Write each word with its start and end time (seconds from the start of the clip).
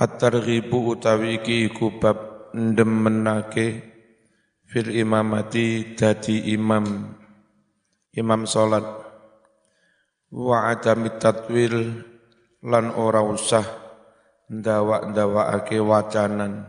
At-targhibu 0.00 0.96
utawi 0.96 1.44
iki 1.44 1.68
iku 1.68 2.00
bab 2.00 2.56
ndemenake 2.56 3.84
fil 4.64 4.96
imamati 4.96 5.92
dadi 5.92 6.56
imam 6.56 7.12
imam 8.16 8.48
salat. 8.48 8.86
Wa 10.32 10.72
adami 10.72 11.12
tatwil 11.20 12.00
lan 12.64 12.96
ora 12.96 13.20
usah 13.20 13.66
ndawak-ndawakake 14.48 15.76
wacanan. 15.84 16.64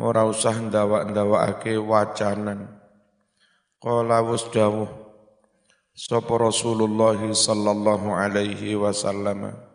Ora 0.00 0.24
usah 0.24 0.56
ndawak-ndawakake 0.56 1.76
wacanan. 1.76 2.80
Qala 3.76 4.24
wasdawuh 4.24 4.88
sapa 5.92 6.32
Rasulullah 6.32 7.20
sallallahu 7.20 8.08
alaihi 8.08 8.72
wasallam 8.72 9.68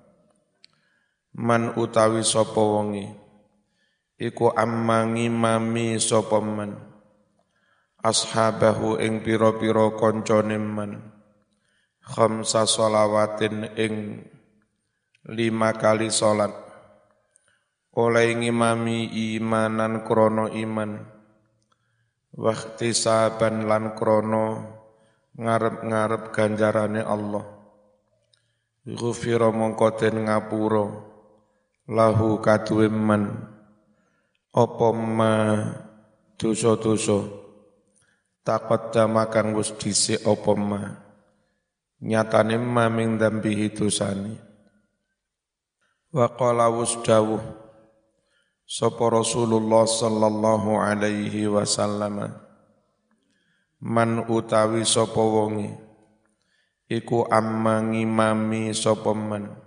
man 1.35 1.75
utawi 1.75 2.23
sapa 2.23 2.63
wonge 2.63 3.25
iku 4.15 4.51
ammangi 4.55 5.27
mami 5.27 5.99
sapa 5.99 6.39
man. 6.39 6.71
Ashabahu 8.05 9.01
ing 9.01 9.25
pira-pira 9.25 9.97
kancane 9.97 10.61
man. 10.61 10.91
Khamsa 12.05 12.69
sholawatin 12.69 13.75
ing 13.75 14.21
lima 15.25 15.73
kali 15.73 16.13
salat. 16.13 16.53
Oleh 17.97 18.29
ngimami 18.37 19.09
imanan 19.35 20.05
krono 20.05 20.51
iman. 20.53 21.01
Wakti 22.35 22.91
saban 22.91 23.65
lan 23.65 23.95
krono 23.97 24.45
ngarep-ngarep 25.33 26.29
ganjarane 26.29 27.01
Allah. 27.01 27.45
Ghufira 28.85 29.49
mongko 29.49 29.97
den 29.97 30.29
ngapura 30.29 31.14
lahu 31.85 32.41
kaduwe 32.41 32.89
man 32.89 33.53
apa 34.55 34.87
ma 34.95 35.33
dosa-dosa? 36.39 37.45
Taqaddama 38.45 39.25
kang 39.33 39.57
wis 39.57 39.73
dhisik 39.73 40.21
apa 40.21 40.53
ma? 40.53 40.81
Nyatane 42.05 42.61
ma 42.61 42.85
ming 42.93 43.17
dambi 43.17 43.73
dosane. 43.73 44.37
Wa 46.13 46.29
qala 46.37 46.69
wasdawuh 46.69 47.41
sapa 48.65 49.03
Rasulullah 49.13 49.85
sallallahu 49.85 50.77
alaihi 50.81 51.45
wasallam 51.45 52.33
man 53.77 54.09
utawi 54.25 54.81
sapa 54.87 55.21
wonge 55.21 55.69
iku 56.89 57.29
amma 57.29 57.81
ngimami 57.85 58.73
sapa 58.73 59.13
man 59.13 59.64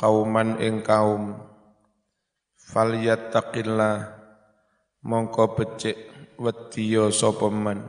kauman 0.00 0.56
ing 0.56 0.80
kaum. 0.80 1.36
Falyattaqillah 2.56 3.96
mongko 5.04 5.60
becik 5.60 6.08
wedya 6.40 7.12
sapa 7.12 7.52
man? 7.52 7.84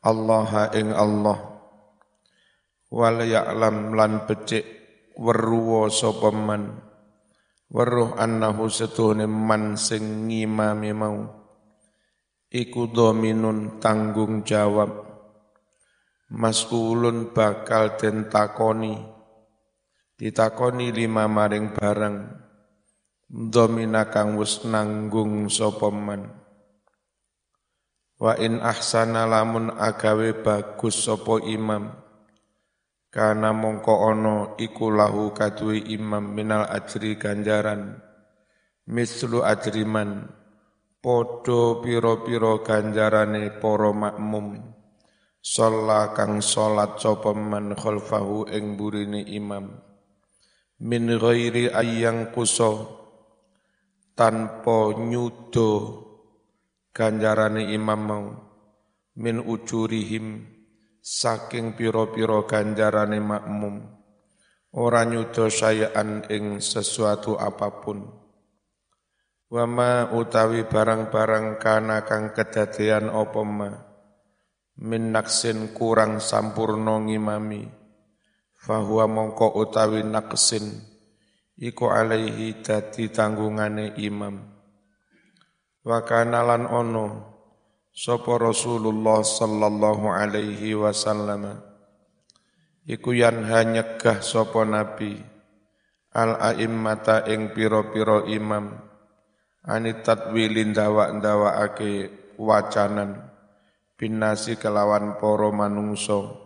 Allah 0.00 0.72
ing 0.72 0.96
Allah. 0.96 1.60
Wal 2.88 3.20
ya'lam 3.20 3.92
lan 3.92 4.24
becik 4.24 4.64
weruwa 5.20 5.92
sapa 5.92 6.32
man? 6.32 6.72
Weruh 7.68 8.16
annahu 8.16 8.72
setuhne 8.72 9.28
man 9.28 9.76
sing 9.76 10.24
ngimami 10.24 10.96
mau. 10.96 11.20
Iku 12.48 12.88
dominun 12.88 13.76
tanggung 13.76 14.40
jawab. 14.46 15.04
Mas'ulun 16.32 17.34
bakal 17.34 17.98
den 18.00 18.30
takoni 18.32 19.13
ditakoni 20.14 20.94
lima 20.94 21.26
maring 21.26 21.74
barang 21.74 22.16
domina 23.26 24.06
kang 24.14 24.38
wis 24.38 24.62
nanggung 24.62 25.50
sapa 25.50 25.90
man. 25.90 26.30
Wa 28.14 28.38
in 28.38 28.62
ahsana 28.62 29.26
lamun 29.26 29.74
agawe 29.74 30.38
bagus 30.38 31.10
sapa 31.10 31.42
imam. 31.42 31.90
Kana 33.10 33.54
mongko 33.54 33.94
ono 34.10 34.36
iku 34.58 34.90
lahu 34.90 35.34
imam 35.86 36.34
minal 36.34 36.66
ajri 36.66 37.18
ganjaran. 37.18 37.98
Mislu 38.86 39.42
ajriman. 39.42 40.30
Podo 40.98 41.84
piro-piro 41.84 42.64
ganjarane 42.64 43.60
para 43.60 43.92
makmum. 43.92 44.62
Sholla 45.44 46.16
kang 46.16 46.40
sholat 46.40 46.96
sapa 47.02 47.36
man 47.36 47.76
khalfahu 47.76 48.48
ing 48.48 48.78
imam 49.28 49.93
min 50.84 51.08
ghairi 51.16 51.72
ayyang 51.72 52.28
kuso 52.28 53.00
tanpa 54.12 54.92
nyudo 55.00 55.70
ganjarane 56.92 57.72
imam 57.72 58.00
mau 58.04 58.26
min 59.16 59.40
ujurihim 59.40 60.44
saking 61.00 61.72
piro-piro 61.72 62.44
ganjarane 62.44 63.16
makmum. 63.16 63.80
Ora 64.74 65.06
nyudo 65.06 65.48
sayaan 65.48 66.26
ing 66.28 66.58
sesuatu 66.58 67.38
apa 67.38 67.80
pun. 67.80 68.04
Wama 69.48 70.10
utawi 70.12 70.66
barang-barang 70.66 71.62
kana 71.62 72.02
kang 72.02 72.34
kedadean 72.34 73.06
apa 73.06 73.42
ma 73.46 73.70
min 74.82 75.14
naksin 75.14 75.70
kurang 75.70 76.18
sampurno 76.18 77.06
ngimami 77.06 77.83
fahuwa 78.64 79.04
mongko 79.04 79.60
utawi 79.60 80.00
naksin 80.00 80.80
iku 81.60 81.92
alaihi 81.92 82.64
dadi 82.64 83.12
tanggungane 83.12 83.92
imam. 84.00 84.40
Wa 85.84 86.00
kana 86.00 86.40
ono 86.72 87.36
sapa 87.92 88.40
Rasulullah 88.40 89.20
sallallahu 89.20 90.08
alaihi 90.08 90.72
wasallam 90.72 91.60
iku 92.88 93.12
yanha 93.12 93.68
nyegah 93.68 94.24
sapa 94.24 94.64
nabi 94.64 95.20
al 96.16 96.40
aimmata 96.40 97.28
ing 97.28 97.52
pira-pira 97.52 98.24
imam 98.32 98.80
ani 99.68 99.92
tatwilin 100.00 100.72
dawa-dawakake 100.72 102.08
wacanan 102.40 103.28
binasi 104.00 104.56
kelawan 104.56 105.20
para 105.20 105.52
manungsa 105.52 106.43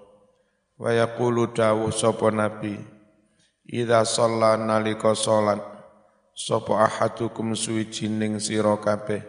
Wa 0.78 0.94
yaqulu 0.94 1.50
dawuh 1.50 1.90
sapa 1.90 2.30
nabi 2.30 2.78
Idza 3.68 4.06
shalla 4.06 4.54
nalika 4.56 5.12
salat 5.12 5.58
sapa 6.32 6.86
ahadukum 6.86 7.52
suwijining 7.52 8.38
sira 8.38 8.78
kabeh 8.78 9.20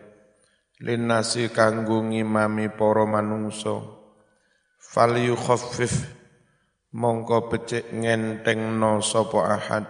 linnasi 0.80 1.52
kanggo 1.52 2.06
ngimami 2.06 2.72
para 2.72 3.04
manungsa. 3.04 3.84
Fal 4.80 5.20
yukhaffif 5.20 6.08
mongko 6.96 7.52
becik 7.52 7.92
ngentengno 7.92 9.04
sapa 9.04 9.60
ahad. 9.60 9.86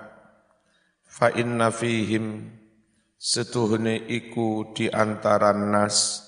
Fa 1.05 1.29
inna 1.35 1.69
fihim 1.69 2.55
setuhne 3.19 3.99
iku 4.07 4.73
di 4.73 4.87
nas 4.89 6.23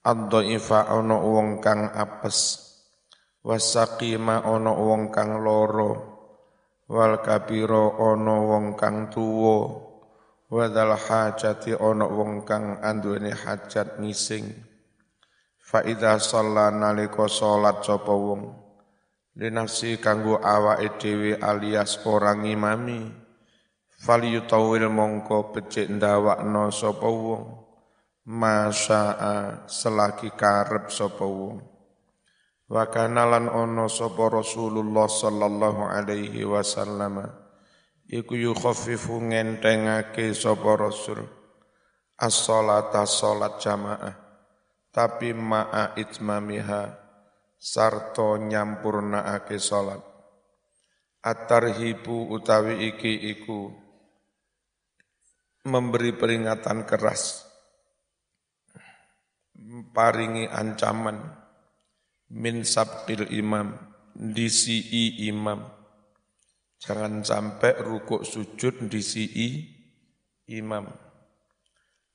ad-dhaifa 0.00 0.88
ana 0.88 1.20
wong 1.20 1.60
kang 1.60 1.92
apes 1.92 2.63
wasaqima 3.44 4.40
ana 4.40 4.72
wong 4.72 5.12
kang 5.12 5.44
loro. 5.44 6.16
Wal 6.88 7.20
kabira 7.20 7.96
ana 8.00 8.34
wong 8.40 8.76
kang 8.76 9.12
tuwa 9.12 9.84
wadal 10.48 10.96
hajati 10.96 11.76
ana 11.76 12.08
wong 12.08 12.44
kang 12.48 12.80
anduweni 12.80 13.32
hajat 13.32 14.00
ngising. 14.00 14.48
Fa 15.60 15.84
idza 15.84 16.16
shalla 16.20 16.72
nalika 16.72 17.28
salat 17.28 17.84
sapa 17.84 18.12
wong? 18.12 18.52
Linafsi 19.36 20.00
kanggo 20.00 20.40
awake 20.40 21.00
dhewe 21.00 21.36
alias 21.40 21.98
orang 22.06 22.46
imami 22.46 23.10
fal 23.98 24.22
yutawil 24.22 24.86
mongko 24.92 25.50
becik 25.52 25.88
ndawakno 25.90 26.68
sapa 26.72 27.08
wong? 27.08 27.44
Masyaa 28.24 29.68
selagi 29.68 30.32
karep 30.32 30.88
sapa 30.88 31.24
wong 31.28 31.73
Wa 32.74 32.90
kana 32.90 33.22
lan 33.22 33.46
ono 33.46 33.86
sapa 33.86 34.26
Rasulullah 34.26 35.06
sallallahu 35.06 35.86
alaihi 35.86 36.42
wasallam 36.42 37.22
iku 38.10 38.34
yukhaffifu 38.34 39.22
ngentengake 39.30 40.34
sapa 40.34 40.74
Rasul 40.74 41.22
as-salata 42.18 43.06
salat 43.06 43.62
jamaah 43.62 44.14
tapi 44.90 45.30
ma'a 45.30 45.94
itmamiha 45.94 46.98
sarto 47.54 48.42
nyampurnaake 48.42 49.54
salat. 49.62 50.02
At-tarhibu 51.22 52.26
utawi 52.34 52.90
iki 52.90 53.38
iku 53.38 53.70
memberi 55.70 56.10
peringatan 56.10 56.82
keras 56.90 57.46
paringi 59.94 60.50
ancaman 60.50 61.43
min 62.34 62.66
sabqil 62.66 63.30
imam 63.30 63.78
disi 64.14 64.82
imam. 65.30 65.62
Jangan 66.82 67.22
sampai 67.22 67.78
rukuk 67.80 68.26
sujud 68.26 68.90
disi 68.90 69.30
imam. 70.50 70.90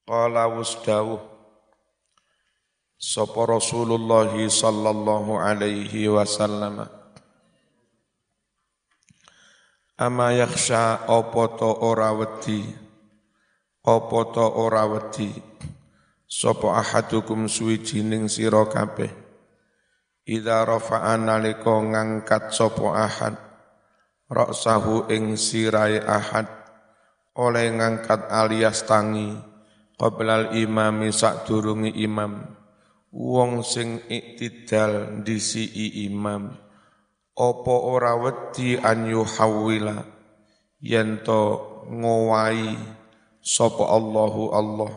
Qala 0.03 0.51
wasdawuh 0.51 1.23
sapa 2.99 3.41
Rasulullah 3.47 4.29
sallallahu 4.35 5.39
alaihi 5.39 6.11
wasallam? 6.11 6.83
Ama 9.99 10.31
yakhsha 10.35 11.07
apa 11.07 11.43
to 11.59 11.71
ora 11.79 12.11
wedi? 12.15 12.63
Apa 13.83 14.19
to 14.31 14.45
ora 14.47 14.83
wedi? 14.87 15.31
Sapa 16.29 16.77
ahadukum 16.77 17.49
suwijining 17.49 18.29
sira 18.29 18.63
kabeh 18.69 19.18
idza 20.29 20.61
rafa'a 20.61 21.17
nalika 21.17 21.73
ngangkat 21.81 22.53
sapa 22.53 22.85
ahad 22.93 23.35
ra'sahu 24.29 25.09
ing 25.09 25.33
sirai 25.33 25.97
ahad 25.97 26.45
oleh 27.33 27.73
ngangkat 27.73 28.29
alias 28.29 28.85
tangi 28.85 29.33
qoblal 29.97 30.53
imami 30.53 31.09
sadurungi 31.09 31.97
imam 32.05 32.45
wong 33.09 33.65
sing 33.65 34.05
iktidal 34.05 35.25
disi 35.25 35.65
imam 36.05 36.53
opo 37.33 37.89
ora 37.89 38.13
wedi 38.13 38.77
an 38.77 39.09
yuhawwila 39.09 39.97
yen 40.77 41.25
to 41.25 41.57
ngowahi 41.89 42.77
sapa 43.41 43.81
Allahu 43.81 44.53
Allah 44.53 44.91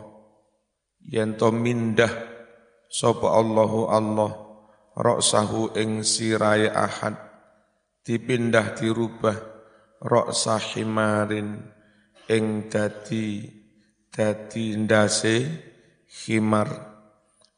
yen 1.09 1.33
to 1.41 1.49
mindah 1.49 2.13
sapa 2.85 3.33
Allahu 3.33 3.89
Allah 3.89 4.31
roksahu 4.97 5.73
ing 5.77 6.05
sirai 6.05 6.69
ahad. 6.69 7.17
Dipindah 8.03 8.75
dirubah 8.75 9.37
roksa 10.03 10.59
himarin 10.59 11.55
ing 12.27 12.67
dadi 12.67 13.47
dadi 14.11 14.75
ndase 14.75 15.35
himar. 16.27 16.69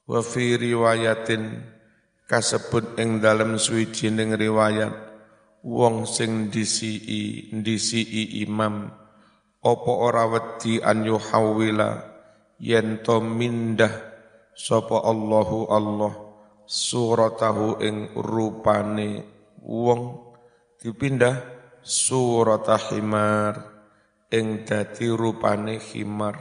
Wa 0.06 0.22
fi 0.22 0.54
riwayatin 0.54 1.66
kasebut 2.30 2.94
ing 3.02 3.18
dalem 3.26 3.58
suwijining 3.58 4.38
riwayat 4.38 4.94
wong 5.66 6.06
sing 6.06 6.54
disii 6.54 7.50
disii 7.50 8.46
imam. 8.46 8.94
Apa 9.66 9.92
ora 9.98 10.30
wedi 10.30 10.78
an 10.78 11.10
yuhawila 11.10 12.06
yen 12.62 13.02
to 13.02 13.18
mindah 13.18 13.90
sapa 14.54 15.02
Allahu 15.02 15.66
Allah 15.74 16.25
suratahu 16.66 17.80
ing 17.82 18.12
rupane 18.18 19.24
wong 19.62 20.34
dipindah 20.82 21.42
suratahimar 21.86 23.54
ing 24.34 24.66
dadi 24.66 25.10
rupane 25.14 25.78
khimar 25.78 26.36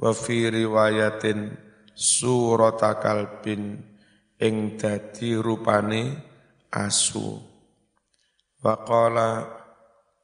wa 0.00 0.10
fi 0.16 0.48
riwayatin 0.48 1.52
surata 1.92 3.00
kalbin 3.00 3.80
ing 4.40 4.76
dadi 4.76 5.36
rupane 5.36 6.02
asu. 6.72 7.40
Wa 8.60 8.74
qala 8.84 9.48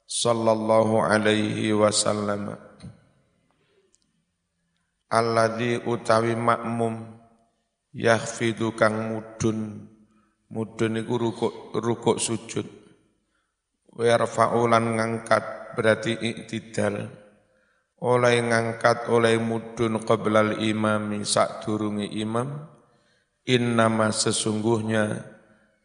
sallallahu 0.09 1.01
alaihi 1.01 1.73
wasallam 1.73 2.53
alladzi 5.09 5.81
utawi 5.85 6.37
makmum 6.37 7.22
yahfidu 7.93 8.73
kang 8.73 9.13
mudun 9.13 9.89
mudun 10.53 11.01
iku 11.01 11.15
rukuk 11.17 11.55
rukuk 11.77 12.17
sujud. 12.21 12.69
Wa 13.93 14.17
ngangkat 14.69 15.77
berarti 15.77 16.13
iktidal. 16.17 17.09
Oleh 18.03 18.43
ngangkat 18.43 19.09
oleh 19.13 19.39
mudun 19.39 20.01
qablal 20.03 20.61
imami 20.61 21.25
sak 21.25 21.65
durungi 21.65 22.09
imam. 22.21 22.69
Innama 23.43 24.15
sesungguhnya 24.15 25.19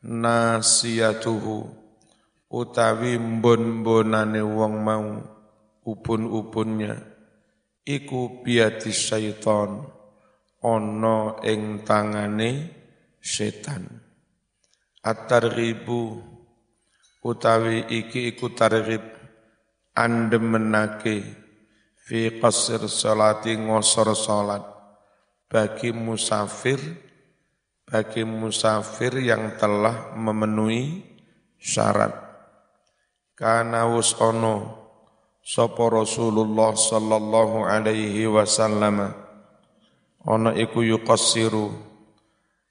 nasiyatuhu 0.05 1.65
utawi 2.53 3.17
mbon-mbonane 3.17 4.45
wong 4.45 4.73
mau 4.77 5.07
upun-upunnya. 5.81 6.95
Iku 7.87 8.43
biati 8.43 8.91
syaiton 8.91 9.96
ono 10.67 11.39
ing 11.47 11.87
tangane 11.87 12.51
setan. 13.23 13.87
At-targhibu 14.99 16.19
utawi 17.23 17.87
iki 17.87 18.35
iku 18.35 18.51
targhib 18.51 19.03
andemenake 19.95 21.23
fi 22.03 22.19
qasr 22.43 22.83
salati 22.91 23.55
ngosor 23.55 24.11
salat. 24.11 24.63
Bagi 25.47 25.95
musafir 25.95 27.07
bagi 27.87 28.27
musafir 28.27 29.15
yang 29.23 29.55
telah 29.55 30.11
memenuhi 30.11 31.07
syarat. 31.55 32.11
Kana 33.31 33.87
wus 33.87 34.11
ono 34.19 34.75
sapa 35.39 35.87
Rasulullah 35.87 36.75
sallallahu 36.75 37.63
alaihi 37.63 38.27
wasallam 38.27 39.15
ono 40.27 40.51
iku 40.51 40.83
yuqassiru 40.83 41.71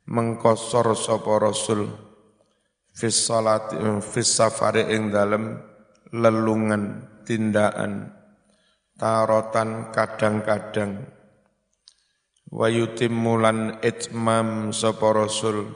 mengkosor 0.07 0.93
sapa 0.93 1.33
Rasul 1.41 1.89
fis 2.93 3.17
salati 3.29 3.81
fis 4.05 4.29
safari 4.29 4.85
ing 4.93 5.13
dalem 5.13 5.57
lelungan 6.13 7.05
tindakan 7.27 8.17
tarotan 8.97 9.93
kadang-kadang. 9.93 11.05
Wa 12.49 12.73
yutimmulan 12.73 13.85
itmam 13.85 14.73
sapa 14.73 15.13
rasul. 15.13 15.75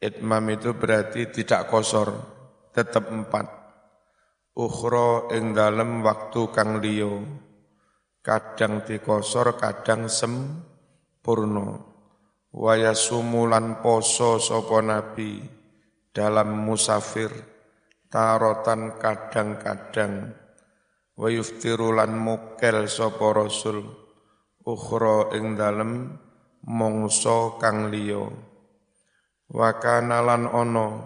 Itmam 0.00 0.48
itu 0.48 0.72
berarti 0.72 1.28
tidak 1.28 1.68
kosor 1.68 2.16
tetap 2.72 3.12
empat. 3.12 3.44
Ukhra 4.56 5.28
ing 5.36 5.52
dalem 5.52 6.00
waktu 6.00 6.40
kang 6.56 6.80
liyo 6.80 7.20
kadang 8.24 8.80
dikosor 8.84 9.60
kadang 9.60 10.08
sempurna 11.20 11.76
wa 12.56 12.72
yasumulan 12.80 13.84
poso 13.84 14.40
sapa 14.40 14.80
nabi 14.80 15.44
dalam 16.16 16.64
musafir 16.64 17.28
tarotan 18.08 18.96
kadang-kadang. 18.96 20.32
Wa 21.20 21.28
yuftirulan 21.28 22.16
mukel 22.16 22.88
sapa 22.88 23.36
rasul 23.36 23.84
ukhra 24.64 25.36
ing 25.36 25.60
dalem 25.60 26.16
mongso 26.64 27.60
kang 27.60 27.92
liya. 27.92 28.24
Wa 29.52 29.76
kanalan 29.76 30.48
ana 30.48 31.04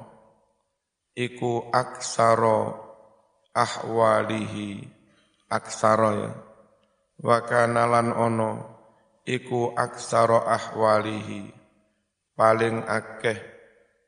iku 1.19 1.75
aksara 1.75 2.71
ahwalihi 3.51 4.87
aksara 5.51 6.11
ya. 6.15 6.31
Wa 7.19 7.43
kanalan 7.43 8.15
ana 8.15 8.74
iku 9.25 9.73
aksara 9.73 10.45
ahwalihi 10.49 11.49
paling 12.37 12.85
akeh 12.85 13.41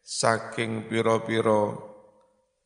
saking 0.04 0.86
pira-pira 0.86 1.72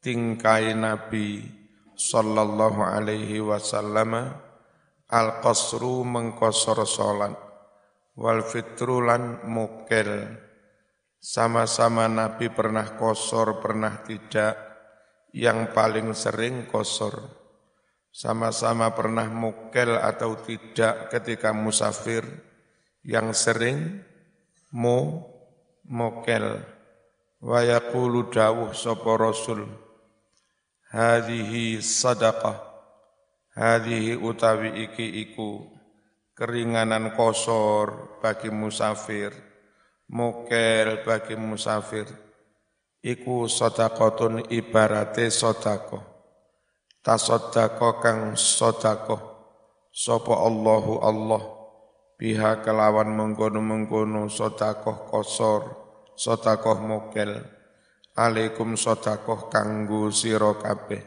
tingkai 0.02 0.74
nabi 0.74 1.46
sallallahu 1.94 2.82
alaihi 2.82 3.40
wasallam 3.40 4.34
al 5.10 5.28
qasru 5.42 6.06
mengkosor 6.06 6.86
salat 6.86 7.34
wal 8.20 8.44
fitrulan 8.44 9.42
mukel 9.48 10.28
sama-sama 11.20 12.08
Nabi 12.08 12.48
pernah 12.48 12.96
kosor 12.96 13.60
pernah 13.60 14.00
tidak 14.04 14.56
yang 15.36 15.70
paling 15.72 16.16
sering 16.16 16.64
kosor 16.68 17.39
sama-sama 18.10 18.90
pernah 18.90 19.26
mukel 19.30 19.94
atau 19.94 20.34
tidak 20.42 21.14
ketika 21.14 21.54
musafir 21.54 22.26
yang 23.06 23.30
sering 23.30 24.02
mu 24.74 25.22
mukel. 25.86 26.58
Wa 27.40 27.64
yaqulu 27.64 28.28
dawuh 28.28 28.76
sapa 28.76 29.16
rasul 29.16 29.64
hadhihi 30.92 31.80
sadaqah. 31.80 32.68
Hadhihi 33.56 34.14
utawi 34.20 34.86
iki 34.90 35.26
iku 35.26 35.66
keringanan 36.36 37.16
kosor 37.16 38.20
bagi 38.22 38.52
musafir 38.52 39.32
mukel 40.10 41.00
bagi 41.06 41.38
musafir. 41.38 42.06
Iku 43.00 43.48
sadaqatun 43.48 44.52
ibarate 44.52 45.32
sedekah 45.32 46.09
tasaddaqa 47.00 48.00
kang 48.00 48.20
sedekah 48.36 49.20
sapa 49.92 50.34
Allahu 50.36 51.00
Allah? 51.00 51.42
Biha 52.20 52.60
kelawan 52.60 53.16
mengkono-mengkono 53.16 54.28
sedekah 54.28 55.08
kosor 55.08 55.80
sedekah 56.20 56.78
mukel 56.84 57.60
alaikum 58.20 58.76
sodakoh 58.76 59.48
kanggu 59.48 60.12
siro 60.12 60.60
kabeh. 60.60 61.00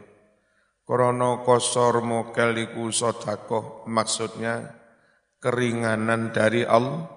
Krono 0.84 1.46
kosor 1.46 2.04
mokel 2.04 2.58
iku 2.60 2.90
sodakoh 2.92 3.88
maksudnya 3.88 4.74
keringanan 5.40 6.34
dari 6.34 6.66
Allah, 6.66 7.08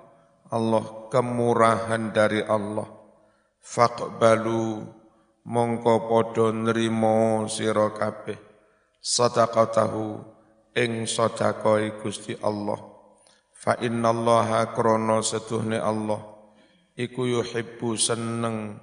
Allah 0.52 0.84
kemurahan 1.10 2.12
dari 2.14 2.44
Allah. 2.44 2.86
Faqbalu 3.58 4.86
mongko 5.42 5.94
podo 6.06 6.54
nrimo 6.54 7.50
sira 7.50 7.90
kabeh 7.90 8.45
sadaqatahu 9.06 10.18
ing 10.74 11.06
sedekah 11.06 12.02
Gusti 12.02 12.34
Allah. 12.42 12.82
Fa 13.54 13.78
innallaha 13.78 14.74
krana 14.74 15.22
setuhne 15.22 15.78
Allah. 15.78 16.18
Iku 16.98 17.30
yuhibbu 17.30 17.94
seneng 17.94 18.82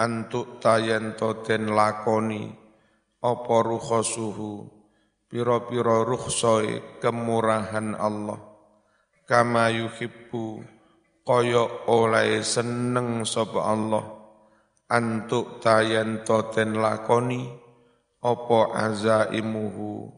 antuk 0.00 0.62
tayen 0.64 1.12
den 1.20 1.68
lakoni 1.76 2.48
apa 3.20 3.56
rukhasuhu 3.60 4.64
pira-pira 5.28 6.00
rukhsoi 6.06 7.02
kemurahan 7.04 7.92
Allah. 8.00 8.40
Kama 9.28 9.68
yuhibbu 9.68 10.64
kaya 11.28 11.86
oleh 11.92 12.40
seneng 12.40 13.28
sapa 13.28 13.68
Allah. 13.68 14.16
Antuk 14.90 15.62
tayan 15.62 16.26
toten 16.26 16.74
lakoni 16.74 17.59
apa 18.20 18.60
azaimuhu? 18.76 20.12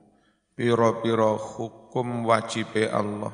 Pira-pira 0.52 1.38
hukum 1.38 2.28
wajibe 2.28 2.86
Allah. 2.90 3.32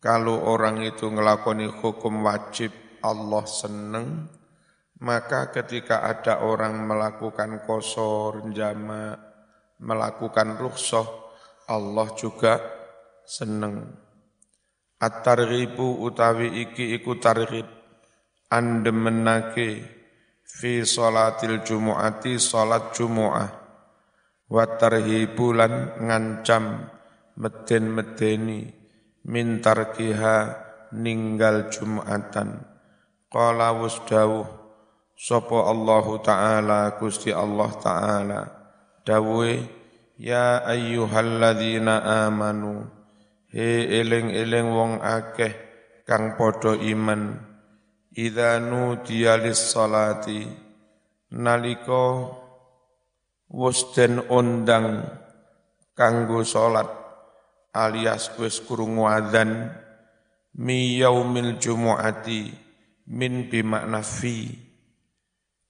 Kalau 0.00 0.48
orang 0.48 0.80
itu 0.80 1.10
ngelakoni 1.10 1.68
hukum 1.68 2.24
wajib 2.24 2.72
Allah 3.04 3.44
seneng. 3.44 4.30
Maka 5.00 5.48
ketika 5.48 6.04
ada 6.04 6.44
orang 6.44 6.84
melakukan 6.84 7.64
kosor, 7.64 8.52
jama, 8.52 9.16
melakukan 9.80 10.60
rukhsah, 10.60 11.08
Allah 11.72 12.12
juga 12.16 12.60
seneng. 13.24 13.88
At-targhibu 15.00 16.04
utawi 16.04 16.68
iki 16.68 16.92
iku 17.00 17.16
targhib. 17.16 17.64
Andemenake 18.52 19.99
fi 20.58 20.82
salatil 20.82 21.62
jumu'ati 21.62 22.40
salat 22.42 22.90
jumu'ah. 22.90 23.50
Wa 24.50 24.66
tarhibu 24.66 25.54
lan 25.54 25.94
ngancam 26.02 26.90
meden-medeni 27.38 28.66
min 29.30 29.62
tarkiha 29.62 30.36
ninggal 30.96 31.70
jum'atan. 31.70 32.66
Qala 33.30 33.70
wasdawuh 33.78 34.60
Sopo 35.20 35.68
Allahu 35.68 36.24
Ta'ala 36.24 36.96
Gusti 36.96 37.28
Allah 37.28 37.70
Ta'ala. 37.76 38.40
Dawe 39.04 39.52
Ya 40.20 40.64
ayyuhalladzina 40.64 42.24
amanu 42.28 42.88
He 43.52 43.84
eling-eling 44.00 44.68
wong 44.72 44.92
akeh 45.04 45.52
Kang 46.08 46.40
podo 46.40 46.72
iman 46.76 47.49
Idza 48.10 48.58
nudiya 48.58 49.38
salati 49.54 50.42
Naliko 51.30 52.34
Wusden 53.46 54.18
undang 54.26 55.06
Kanggo 55.94 56.42
salat 56.42 56.90
Alias 57.70 58.34
wis 58.34 58.58
kurung 58.66 58.98
wadhan 58.98 59.70
Mi 60.58 60.98
yaumil 60.98 61.62
jumu'ati 61.62 62.50
Min 63.10 63.46
bimakna 63.46 64.02
fi. 64.02 64.58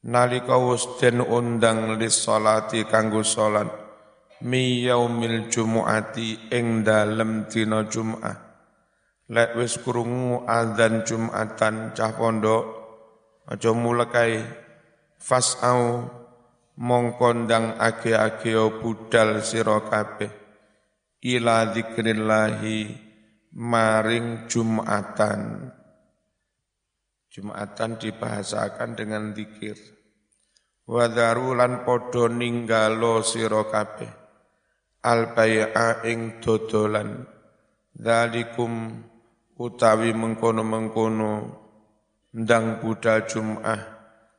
Nalika 0.08 0.56
wis 0.56 0.88
undang 1.28 2.00
lis 2.00 2.24
salati 2.24 2.88
kanggo 2.88 3.20
salat 3.20 3.68
mi 4.40 4.80
yaumil 4.88 5.52
jumuati 5.52 6.48
ing 6.48 6.80
dalem 6.80 7.44
dina 7.52 7.84
Jumat 7.84 8.49
lek 9.30 9.54
wis 9.54 9.78
krungu 9.78 10.42
adzan 10.42 11.06
Jumatan 11.06 11.94
cah 11.94 12.12
pondok 12.18 12.64
aja 13.46 13.70
mulai 13.70 14.42
fasau 15.22 16.10
mongkondang 16.74 17.78
age-age 17.78 18.58
budal 18.82 19.38
sira 19.46 19.78
kabeh 19.86 20.30
ila 21.22 21.70
zikrillahi 21.70 22.78
maring 23.54 24.50
Jumatan 24.50 25.70
Jumatan 27.30 27.94
dibahasakan 27.94 28.98
dengan 28.98 29.30
zikir. 29.30 29.78
Wadharu 30.90 31.54
lan 31.54 31.86
podo 31.86 32.26
ninggalo 32.26 33.22
siro 33.22 33.70
kabeh. 33.70 34.10
Al 35.06 35.30
ing 36.02 36.42
dodolan. 36.42 37.22
Dalikum 37.94 38.98
utawi 39.60 40.16
mengkono-mengkono 40.16 41.32
ndang 42.32 42.80
budal 42.80 43.28
Jum'ah 43.28 43.80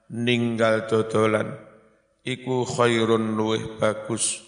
ninggal 0.09 0.89
dodolan. 0.89 1.53
Iku 2.25 2.65
khairun 2.65 3.37
luweh 3.37 3.77
bagus. 3.77 4.41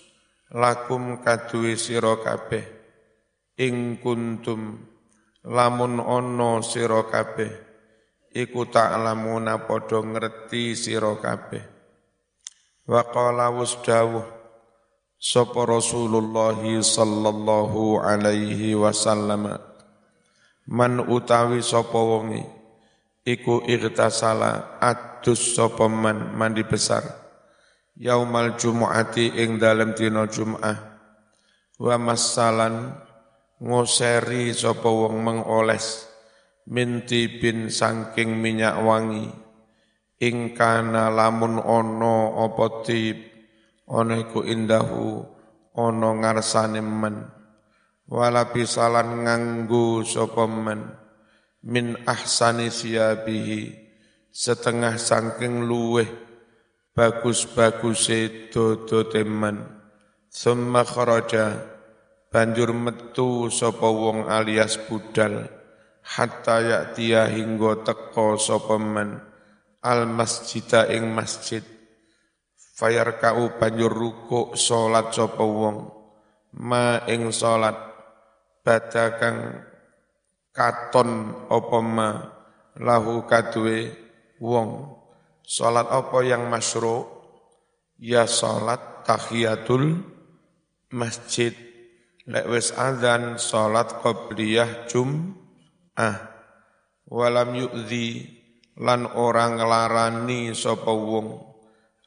Lakum 0.54 1.22
kadui 1.22 1.78
siro 1.78 2.22
kabeh. 2.22 2.66
Ing 3.58 4.02
kuntum 4.02 4.94
lamun 5.46 6.02
ono 6.02 6.66
siro 6.66 7.06
kabeh 7.06 7.74
iku 8.34 8.66
ta'lamuna 8.66 9.62
padha 9.68 10.02
ngerti 10.02 10.74
sira 10.74 11.14
kabeh 11.22 11.62
wa 12.90 13.02
qala 13.14 13.54
wasdawuh 13.54 14.26
sapa 15.22 15.62
Rasulullah 15.70 16.58
sallallahu 16.58 18.02
alaihi 18.02 18.74
wasallam 18.74 19.54
man 20.70 21.04
utawi 21.04 21.60
sapa 21.60 21.98
wonge 22.00 22.44
iku 23.24 23.64
irtasala 23.64 24.80
adus 24.80 25.56
sapa 25.56 25.88
man 25.88 26.36
mandi 26.36 26.64
besar. 26.68 27.04
Yaumal 27.94 28.58
jumu'ati 28.58 29.38
ing 29.38 29.62
dalem 29.62 29.94
dina 29.94 30.26
Jum'ah. 30.26 30.98
Wa 31.78 31.96
masalan 32.02 32.98
ngoseri 33.62 34.50
sapa 34.50 34.90
wong 34.90 35.22
mengoles 35.22 36.10
minti 36.68 37.30
bin 37.40 37.70
sangking 37.70 38.34
minyak 38.40 38.82
wangi. 38.82 39.30
Ingkana 40.24 41.12
lamun 41.12 41.60
ono 41.60 42.48
apa 42.48 42.82
tib 42.88 43.20
ono 43.92 44.16
iku 44.16 44.42
indahu 44.48 45.20
ono 45.76 46.10
ngarsane 46.18 46.80
men 46.80 47.43
wala 48.14 48.54
bisalan 48.54 49.26
nganggu 49.26 50.06
sapa 50.06 50.46
men. 50.46 50.94
Min 51.66 51.98
ahsani 52.06 52.70
siyabihi. 52.70 53.82
Setengah 54.30 55.02
sangking 55.02 55.66
luweh 55.66 56.06
bagus-baguse 56.94 58.54
dodo 58.54 59.10
teman. 59.10 59.66
Summa 60.30 60.86
kharaja. 60.86 61.74
Banjur 62.30 62.74
metu 62.74 63.50
sapa 63.50 63.90
wong 63.90 64.30
alias 64.30 64.78
budal. 64.86 65.50
Hatta 66.04 66.62
ya'tiya 66.62 67.30
hingga 67.34 67.82
teko 67.82 68.38
sapa 68.38 68.78
man 68.78 69.22
al 69.82 70.06
masjida 70.10 70.90
ing 70.90 71.10
masjid. 71.14 71.62
Fayar 72.74 73.22
kau 73.22 73.54
banjur 73.58 73.94
ruku 73.94 74.58
salat 74.58 75.14
sapa 75.14 75.46
wong. 75.46 75.94
Ma 76.58 77.06
ing 77.06 77.30
salat 77.30 77.93
badakang 78.64 79.68
katon 80.56 81.36
apa 81.52 81.80
ma 81.84 82.10
lahu 82.80 83.28
kadue 83.28 83.92
wong. 84.40 85.00
Salat 85.44 85.92
apa 85.92 86.24
yang 86.24 86.48
masyru? 86.48 87.04
Ya 88.00 88.24
salat 88.26 89.04
tahiyatul 89.04 90.08
masjid. 90.96 91.52
Lek 92.24 92.48
wis 92.48 92.72
adzan 92.72 93.36
salat 93.36 94.00
qabliyah 94.00 94.88
jum 94.88 95.36
ah 96.00 96.32
walam 97.12 97.52
yu'zi 97.52 98.32
lan 98.80 99.04
orang 99.12 99.60
nglarani 99.60 100.56
sapa 100.56 100.96
wong 100.96 101.44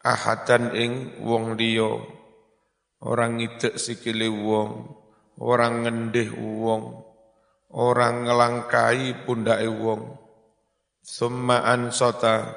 ahadan 0.00 0.72
ing 0.72 1.20
wong 1.20 1.60
liya. 1.60 2.00
Orang 3.04 3.36
ngidek 3.36 3.76
sikile 3.76 4.32
wong 4.32 4.96
orang 5.40 5.84
ngendih 5.84 6.32
wong 6.32 7.06
orang 7.76 8.24
ngelangkai 8.28 9.26
pundake 9.28 9.68
wong. 9.68 10.16
Summa 11.04 11.62
ansota 11.62 12.50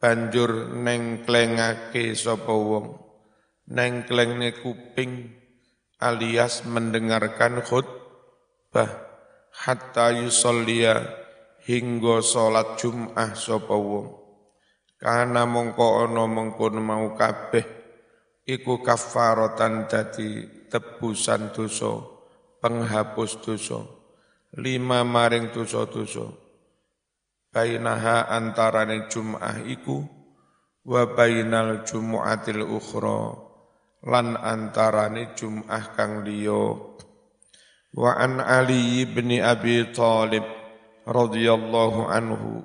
banjur 0.00 0.72
nengklengake 0.74 2.16
sapa 2.16 2.50
wong. 2.50 2.98
Nengklengne 3.70 4.58
kuping 4.58 5.30
alias 6.02 6.66
mendengarkan 6.66 7.62
khutbah. 7.62 8.90
Hatta 9.52 10.16
yusollia 10.16 10.96
hingga 11.68 12.24
salat 12.24 12.80
Jum'ah 12.80 13.36
sapa 13.36 13.76
wong. 13.76 14.18
Kana 14.98 15.46
mongko 15.46 16.06
ana 16.06 16.24
mengkon 16.30 16.78
mau 16.78 17.14
kabeh 17.18 17.66
iku 18.46 18.82
kafaratan 18.82 19.90
dadi 19.90 20.61
tebusan 20.72 21.52
dosa 21.52 22.00
penghapus 22.64 23.44
dosa 23.44 23.84
lima 24.56 25.00
maring 25.00 25.48
dosa-dosa. 25.48 26.28
Bainaha 27.52 28.32
antarane 28.32 29.08
jum'ah 29.12 29.64
iku 29.68 30.04
wa 30.88 31.04
bainal 31.12 31.84
jumu'atil 31.84 32.64
ukhra 32.64 33.36
lan 34.08 34.36
antarane 34.40 35.36
jum'ah 35.36 35.92
kang 35.96 36.24
liya. 36.24 36.76
Wa 37.92 38.16
an 38.16 38.40
ali 38.40 39.04
bin 39.04 39.36
abi 39.36 39.92
talib 39.92 40.44
radhiyallahu 41.04 42.08
anhu 42.08 42.64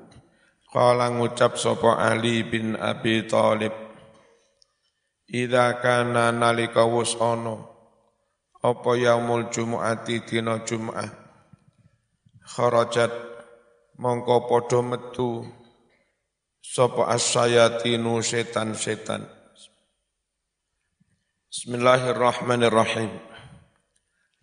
qala 0.72 1.12
ngucap 1.12 1.60
sapa 1.60 2.00
ali 2.00 2.48
bin 2.48 2.80
abi 2.80 3.28
talib 3.28 3.76
Ida 5.28 5.84
kana 5.84 6.32
nalika 6.32 6.88
wus 6.88 7.20
ana 7.20 7.77
apa 8.62 8.98
yaumul 8.98 9.54
jumu'ati 9.54 10.26
dina 10.26 10.66
Jum'ah 10.66 11.10
kharajat 12.42 13.14
mongko 14.02 14.50
padha 14.50 14.82
metu 14.82 15.46
sapa 16.58 17.14
asyayatinu 17.14 18.18
setan-setan. 18.26 19.30
Bismillahirrahmanirrahim. 21.54 23.14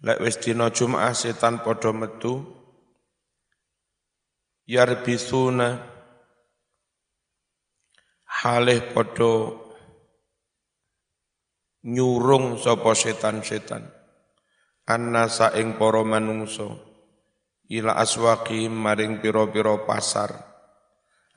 Lek 0.05 0.19
wis 0.23 0.39
dina 0.39 0.71
Jum'ah 0.71 1.11
setan 1.11 1.59
padha 1.67 1.91
metu 1.91 2.47
yarbisuna 4.71 5.83
halih 8.31 8.79
padha 8.95 9.59
nyurung 11.83 12.57
sapa 12.63 12.95
setan-setan 12.95 13.94
annasa 14.85 15.57
ing 15.57 15.81
para 15.81 16.05
manungsa. 16.05 16.69
Ila 17.73 17.97
aswaqi 17.97 18.69
maring 18.69 19.25
pira-pira 19.25 19.81
pasar. 19.89 20.37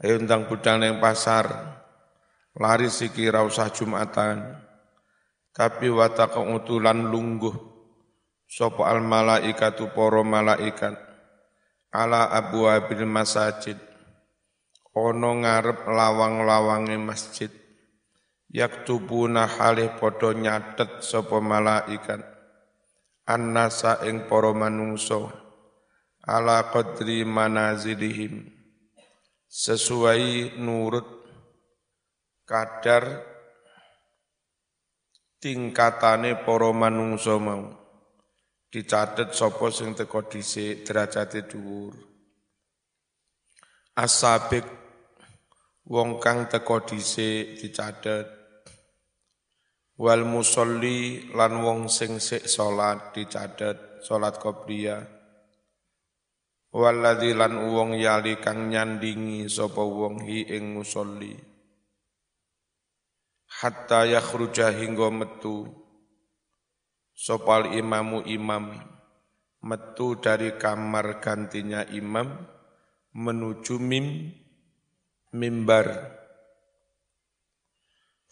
Ayo 0.04 0.20
ndang 0.20 0.46
budal 0.52 0.84
ning 0.84 1.00
pasar. 1.00 1.48
Lari 2.60 2.92
siki 2.92 3.32
ra 3.32 3.48
usah 3.48 3.72
jumatan. 3.72 4.44
Tapi 5.56 5.88
wataka 5.90 6.44
utulan 6.44 7.08
lungguh. 7.08 7.56
Sapa 8.48 8.92
al 8.92 9.02
malaikatu 9.02 9.92
para 9.96 10.22
malaikat. 10.22 10.96
Ala 11.96 12.30
abwabil 12.30 13.08
masajid. 13.08 13.80
Ono 14.94 15.32
ngarep 15.42 15.88
lawang-lawange 15.88 16.98
masjid. 17.00 17.50
Yaktubuna 18.52 19.48
halih 19.48 19.96
padha 20.00 20.32
nyatet 20.36 21.04
sapa 21.04 21.40
malaikat 21.40 22.37
annasa 23.28 24.08
ing 24.08 24.24
para 24.32 24.56
manungsa 24.56 25.28
ala 26.24 26.72
qadri 26.72 27.28
manazilihim 27.28 28.48
sesuai 29.52 30.56
nurut 30.56 31.08
kadar 32.48 33.04
tingkatane 35.44 36.40
para 36.48 36.72
manungsa 36.72 37.36
mau. 37.40 37.76
Dicatet 38.68 39.32
sapa 39.32 39.72
sing 39.72 39.96
teko 39.96 40.28
dhisik 40.28 40.84
derajate 40.84 41.48
dhuwur. 41.48 41.96
Asabik 43.96 44.68
wong 45.88 46.20
kang 46.20 46.52
teko 46.52 46.84
dhisik 46.84 47.64
dicatet 47.64 48.28
wal 49.98 50.30
musolli 50.30 51.26
lan 51.34 51.58
wong 51.66 51.90
sing 51.90 52.22
sik 52.22 52.46
salat 52.46 53.18
dicadet 53.18 54.06
salat 54.06 54.38
qobliyah. 54.38 55.02
Waladzi 56.78 57.34
lan 57.34 57.58
wong 57.74 57.98
yali 57.98 58.38
kang 58.38 58.70
nyandingi 58.70 59.50
sapa 59.50 59.82
wong 59.82 60.22
hi 60.22 60.46
ing 60.46 60.78
musolli. 60.78 61.34
Hatta 63.58 64.06
yakhruja 64.06 64.70
hingga 64.70 65.10
metu. 65.10 65.66
Sopal 67.18 67.74
imamu 67.74 68.22
imam 68.30 68.78
metu 69.66 70.22
dari 70.22 70.54
kamar 70.54 71.18
gantinya 71.18 71.82
imam 71.90 72.30
menuju 73.18 73.82
mim 73.82 74.30
mimbar 75.34 76.14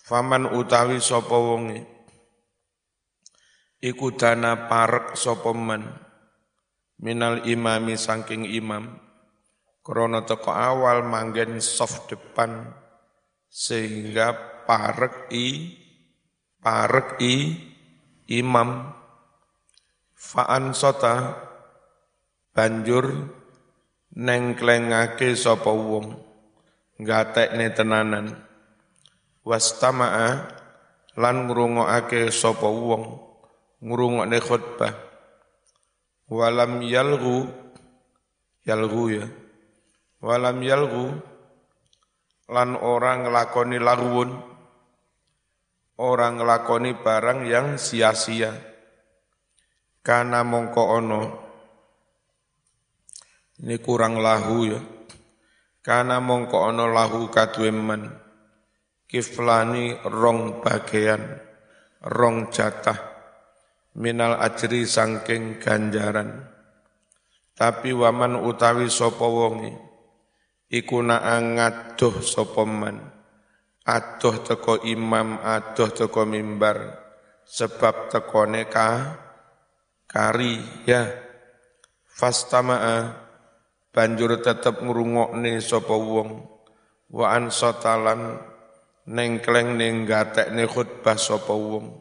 Faman 0.06 0.46
utawi 0.54 1.02
sapa 1.02 1.34
wonge? 1.34 1.82
Iku 3.82 4.14
dana 4.14 4.70
parek 4.70 5.18
sapa 5.18 5.50
man? 5.50 5.82
Minal 7.02 7.42
imami 7.50 7.98
saking 7.98 8.46
imam. 8.46 9.02
Krana 9.82 10.22
teko 10.22 10.54
awal 10.54 11.10
manggen 11.10 11.58
soft 11.58 12.14
depan 12.14 12.70
sehingga 13.50 14.62
parek 14.70 15.34
i 15.34 15.74
parek 16.62 17.18
i 17.26 17.58
imam. 18.30 18.94
Faan 20.14 20.78
sota 20.78 21.34
banjur 22.54 23.10
nengklengake 24.14 25.34
sapa 25.34 25.74
wong 25.74 26.14
gatekne 27.02 27.74
tenanan 27.74 28.45
wastama'a 29.46 30.50
lan 31.16 31.48
ngrungokake 31.48 32.34
sapa 32.34 32.66
wong 32.66 33.22
ngrungokne 33.80 34.38
khutbah. 34.42 34.94
Walam 36.26 36.82
yalgu 36.82 37.46
yalgu 38.66 39.04
ya. 39.14 39.26
Walam 40.26 40.58
yalgu 40.66 41.14
lan 42.50 42.74
orang 42.82 43.30
ngelakoni 43.30 43.78
laguun 43.78 44.30
orang 46.02 46.42
ngelakoni 46.42 46.98
barang 46.98 47.40
yang 47.46 47.68
sia-sia. 47.78 48.52
Karena 50.02 50.42
mongko 50.42 50.84
ono 50.86 51.22
ini 53.62 53.78
kurang 53.78 54.18
lahu 54.18 54.58
ya. 54.66 54.82
Karena 55.86 56.18
mongko 56.18 56.74
ono 56.74 56.90
lahu 56.90 57.30
kadweman 57.30 58.25
kiflani 59.06 59.98
rong 60.06 60.62
bagian 60.62 61.22
rong 62.06 62.54
jatah 62.54 63.16
minal 63.96 64.38
ajri 64.38 64.84
sangking 64.84 65.58
ganjaran. 65.58 66.52
Tapi 67.56 67.96
waman 67.96 68.44
utawi 68.44 68.92
sapa 68.92 69.24
wonge 69.24 69.72
iku 70.68 71.00
ngadoh 71.02 72.20
sapa 72.20 72.64
man. 72.68 73.00
Adoh 73.86 74.42
teko 74.42 74.82
imam 74.84 75.40
adoh 75.40 75.90
teko 75.94 76.28
mimbar. 76.28 77.06
Sebab 77.46 78.10
tekone 78.10 78.66
ka 78.68 79.14
kari 80.10 80.58
ya. 80.90 81.06
Fastama'a 82.16 83.22
banjur 83.94 84.42
tetep 84.42 84.82
ngrungokne 84.82 85.62
sapa 85.62 85.96
wong. 85.96 86.44
Wa 87.14 87.38
an 87.38 87.54
sotalan 87.54 88.42
nengkleng 89.06 89.78
ning 89.78 90.10
gatekne 90.10 90.66
khutbah 90.66 91.18
sapa 91.18 91.54
wong. 91.54 91.94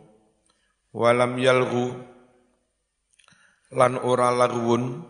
Walam 0.94 1.36
yalgu 1.36 1.92
lan 3.74 3.98
ora 4.00 4.30
lagwun 4.30 5.02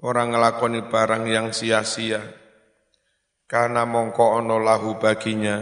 ora 0.00 0.22
ngelakoni 0.24 0.88
barang 0.88 1.24
yang 1.28 1.52
sia-sia. 1.52 2.22
Karena 3.50 3.82
mongko 3.82 4.38
ono 4.38 4.62
lahu 4.62 4.96
baginya 5.02 5.58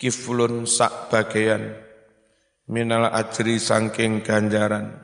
kiflun 0.00 0.64
sak 0.64 1.12
bagian 1.12 1.76
minal 2.72 3.12
ajri 3.12 3.60
sangking 3.60 4.24
ganjaran. 4.24 4.96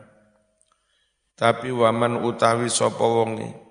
Tapi 1.37 1.69
waman 1.69 2.25
utawi 2.25 2.73
sapa 2.73 3.05
wonge 3.05 3.67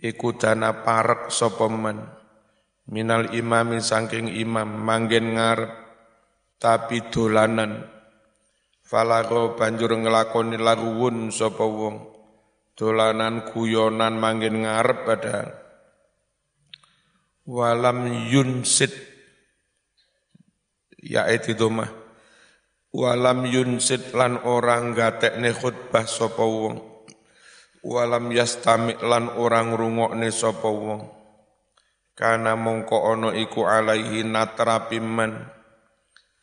iku 0.00 0.32
dana 0.34 0.80
parek 0.80 1.28
sapa 1.28 1.68
man 1.68 2.21
minal 2.92 3.32
imami 3.32 3.80
saking 3.80 4.28
imam 4.28 4.68
manggen 4.68 5.40
ngarep 5.40 5.72
tapi 6.60 7.08
dolanan. 7.08 7.88
Falago 8.84 9.56
banjur 9.56 9.96
ngelakoni 9.96 10.60
laguwun 10.60 11.32
sapa 11.32 11.64
wong. 11.64 12.12
Dolanan 12.76 13.48
guyonan 13.48 14.20
manggen 14.20 14.68
ngarep 14.68 14.98
padahal. 15.08 15.48
Walam 17.48 18.28
yunsit 18.28 18.92
ya 21.02 21.26
itu 21.26 21.58
domah 21.58 21.90
walam 22.94 23.42
yunsit 23.50 24.14
lan 24.14 24.38
orang 24.46 24.94
gatekne 24.94 25.50
khutbah 25.50 26.06
sapa 26.06 26.44
wong. 26.44 26.78
Walam 27.82 28.30
yastami 28.30 28.94
lan 29.02 29.26
orang 29.34 29.74
rungokne 29.74 30.30
sapa 30.30 30.70
wong 30.70 31.21
kana 32.12 32.56
mongko 32.56 32.96
ono 33.16 33.30
iku 33.32 33.64
alaihi 33.64 34.24
natrapi 34.24 35.00
man 35.00 35.48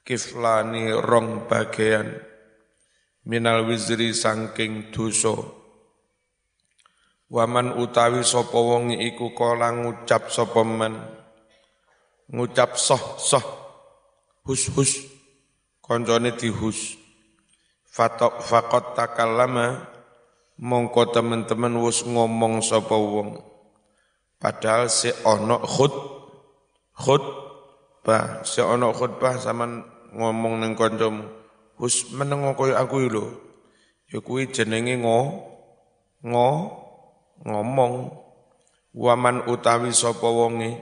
kiflani 0.01 0.89
rong 0.89 1.45
bagian 1.45 2.17
minal 3.29 3.69
wizri 3.69 4.09
sangking 4.09 4.89
dosa. 4.89 5.37
Waman 7.29 7.77
utawi 7.77 8.25
sapa 8.25 8.57
wong 8.57 8.89
iku 8.89 9.37
kala 9.37 9.69
ngucap 9.69 10.33
sapa 10.33 10.65
man 10.65 10.97
ngucap 12.33 12.73
soh 12.73 13.21
soh. 13.21 13.45
Hus 14.49 14.73
hus. 14.73 14.91
Koncone 15.77 16.33
dihus. 16.33 16.97
Fatok 17.85 18.41
fakot 18.41 18.97
takallama 18.97 19.85
mongko 20.57 21.13
teman-teman 21.13 21.77
wus 21.77 22.01
ngomong 22.05 22.65
sapa 22.65 22.97
padahal 24.39 24.87
si 24.87 25.11
ono 25.27 25.59
khut 25.63 27.23
bah 28.01 28.41
si 28.47 28.63
ono 28.63 28.95
khutbah 28.95 29.37
zaman 29.37 29.83
ngomong 30.15 30.63
ning 30.63 30.73
kancamu 30.73 31.39
Hus 31.79 32.11
meneng 32.11 32.43
koyo 32.59 32.75
aku 32.75 33.07
lho. 33.07 33.39
Ya 34.11 34.19
kuwi 34.19 34.51
jenenge 34.51 34.99
ngo 34.99 35.47
ngo 36.27 36.49
ngomong. 37.47 38.19
Waman 38.91 39.47
utawi 39.47 39.95
sapa 39.95 40.27
wonge? 40.27 40.75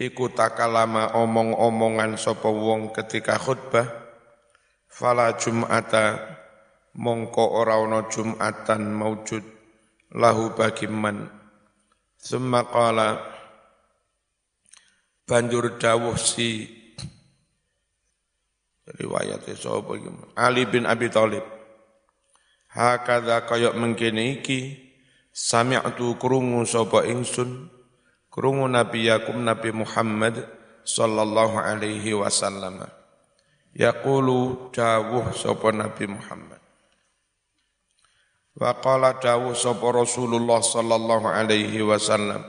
Iku 0.00 0.32
takalama 0.32 1.12
omong-omongan 1.12 2.16
sapa 2.16 2.48
wong 2.48 2.96
ketika 2.96 3.36
khutbah. 3.36 3.84
Fala 4.88 5.36
jum'ata 5.36 6.16
mongko 6.96 7.44
ora 7.60 7.76
ana 7.76 8.08
jum'atan 8.08 8.96
maujud 8.96 9.44
lahu 10.16 10.56
bagi 10.56 10.88
man 10.88 11.28
summa 12.20 12.68
qala 12.68 13.16
banjur 15.24 15.80
dawuh 15.80 16.20
si 16.20 16.68
riwayat 19.00 19.48
sapa 19.56 19.96
iki? 19.96 20.10
Ali 20.36 20.68
bin 20.68 20.84
Abi 20.84 21.08
Thalib. 21.08 21.42
Hakadha 22.70 23.48
kaya 23.48 23.74
mengkene 23.74 24.38
iki 24.38 24.78
sami'tu 25.32 26.20
krungu 26.20 26.62
sapa 26.68 27.08
ingsun 27.08 27.66
krungu 28.30 28.68
Nabi 28.70 29.10
Yakum 29.10 29.42
Nabi 29.42 29.74
Muhammad 29.74 30.44
sallallahu 30.86 31.58
alaihi 31.58 32.14
wasallam. 32.14 32.84
Yaqulu 33.74 34.70
dawuh 34.70 35.34
sapa 35.34 35.72
Nabi 35.74 36.04
Muhammad 36.10 36.59
wa 38.56 38.70
qala 38.82 39.18
dawuh 39.20 39.54
sapa 39.54 39.86
Rasulullah 39.94 40.58
sallallahu 40.58 41.26
alaihi 41.30 41.84
wasallam. 41.84 42.42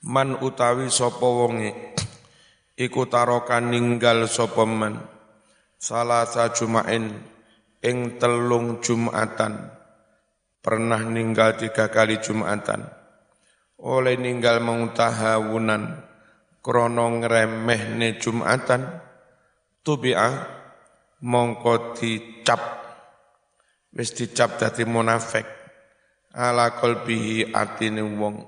Man 0.00 0.40
utawi 0.40 0.88
sapa 0.88 1.24
wonge 1.24 1.72
iku 2.76 3.04
taroka 3.08 3.60
ninggal 3.60 4.24
sapa 4.28 4.64
man 4.64 4.96
salasa 5.76 6.52
jumain 6.52 7.20
ing 7.84 8.16
telung 8.20 8.80
jumatan. 8.80 9.76
Pernah 10.60 11.00
ninggal 11.08 11.56
tiga 11.56 11.88
kali 11.88 12.20
jumatan. 12.20 12.84
Oleh 13.80 14.20
ninggal 14.20 14.60
mengutahawunan 14.60 16.04
krono 16.60 17.16
ngremehne 17.16 18.20
jumatan 18.20 18.84
tubi'a 19.80 20.30
mongko 21.24 21.96
dicap 21.96 22.79
wis 23.90 24.14
dicap 24.14 24.58
dadi 24.58 24.86
munafik 24.86 25.46
ala 26.34 26.78
qalbihi 26.78 27.50
atine 27.54 28.02
wong. 28.02 28.46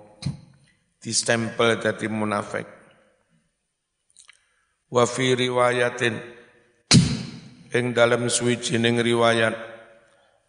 Distempel 1.03 1.83
dadi 1.83 2.07
munafik 2.07 2.67
wa 4.93 5.03
fi 5.09 5.35
riwayatin. 5.35 6.15
Ing 7.73 7.97
dalem 7.97 8.29
suwijining 8.29 9.01
riwayat. 9.01 9.57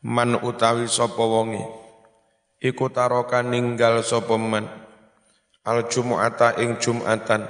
Man 0.04 0.36
utawi 0.44 0.92
sapa 0.92 1.24
wonge. 1.24 1.64
Iku 2.60 2.92
taroka 2.92 3.40
ninggal 3.40 4.04
sapa 4.04 4.36
man. 4.36 4.68
Al 5.64 5.88
jumu'ata 5.88 6.60
ing 6.60 6.76
jumatan. 6.84 7.48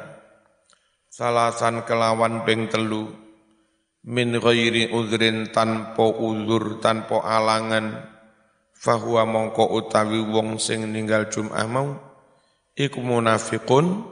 Salasan 1.10 1.82
kelawan 1.90 2.46
ping 2.46 2.70
telu 2.70 3.23
min 4.04 4.36
ghairi 4.36 4.92
udhrin 4.92 5.52
tanpa 5.56 6.04
uzur 6.04 6.84
tanpa 6.84 7.24
alangan 7.24 8.04
fahuwa 8.76 9.24
mongko 9.24 9.72
utawi 9.80 10.20
wong 10.20 10.60
sing 10.60 10.92
ninggal 10.92 11.32
jum'ah 11.32 11.64
mau 11.72 11.96
iku 12.76 13.00
munafiqun 13.00 14.04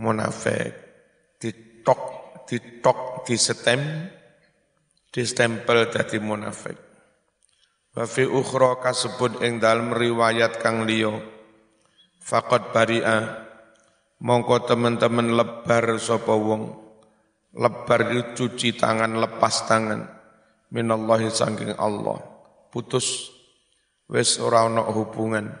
munafik. 0.00 0.72
Ditok 1.36 2.00
ditok 2.48 3.28
disetem 3.28 4.08
distempel 5.12 5.92
dadi 5.92 6.16
munafik. 6.16 6.78
Wa 7.92 8.08
fi 8.08 8.24
ukhra 8.24 8.80
kasebut 8.80 9.44
ing 9.44 9.60
dalem 9.60 9.92
riwayat 9.92 10.56
kang 10.62 10.88
liya 10.88 11.18
faqad 12.22 12.72
bari'a 12.72 13.44
mongko 14.24 14.64
teman-teman 14.64 15.36
lebar 15.36 16.00
sapa 16.00 16.32
wong 16.32 16.87
lebar 17.58 18.00
cuci 18.38 18.78
tangan 18.78 19.18
lepas 19.18 19.66
tangan. 19.66 20.00
Minallahi 20.70 21.28
saking 21.28 21.74
Allah. 21.74 22.22
Putus. 22.70 23.34
Wis 24.08 24.40
ora 24.40 24.64
ana 24.64 24.86
hubungan. 24.88 25.52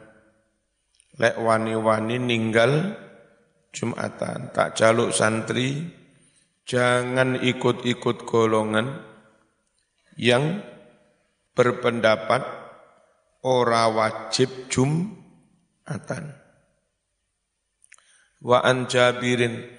Lek 1.18 1.36
wani-wani 1.36 2.16
ninggal 2.22 2.94
Jumatan. 3.74 4.54
Tak 4.54 4.78
jaluk 4.78 5.10
santri. 5.12 5.84
Jangan 6.68 7.40
ikut-ikut 7.40 8.28
golongan 8.28 9.00
yang 10.20 10.60
berpendapat 11.56 12.44
ora 13.42 13.88
wajib 13.88 14.68
Jumatan. 14.68 16.36
Wa 18.44 18.62
an 18.62 18.84
Jabirin 18.84 19.77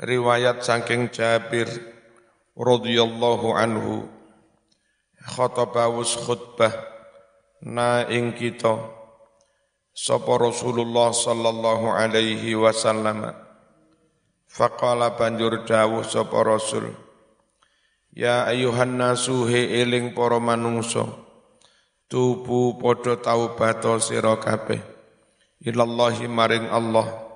riwayat 0.00 0.64
saking 0.64 1.12
Jabir 1.12 1.68
radhiyallahu 2.56 3.52
anhu. 3.52 4.08
Khotabawus 5.20 6.16
khutbah 6.16 6.72
na 7.60 8.08
ing 8.08 8.32
kita. 8.32 8.80
Sapa 9.92 10.32
Rasulullah 10.40 11.12
sallallahu 11.12 11.92
alaihi 11.92 12.56
wasallam. 12.56 13.36
Faqala 14.48 15.14
banjur 15.14 15.62
dawuh 15.62 16.02
sapa 16.02 16.42
Rasul 16.42 16.90
Ya 18.10 18.42
ayuhan 18.50 18.98
nasu 18.98 19.46
he 19.46 19.78
eling 19.78 20.10
para 20.10 20.42
manungsa 20.42 21.06
tubu 22.10 22.74
padha 22.74 23.14
taubat 23.14 23.86
sira 24.02 24.34
kabeh. 24.40 24.82
Ilallahi 25.62 26.26
maring 26.26 26.66
Allah 26.66 27.29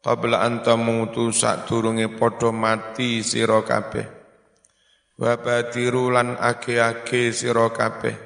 qabla 0.00 0.40
anta 0.44 0.74
mutu 0.80 1.28
sadurunge 1.32 2.08
padha 2.16 2.50
mati 2.52 3.20
sira 3.20 3.60
kabeh. 3.60 4.08
Wa 5.20 5.36
badiru 5.36 6.08
lan 6.08 6.40
ake-ake 6.40 7.28
sira 7.36 7.68
kabeh. 7.68 8.16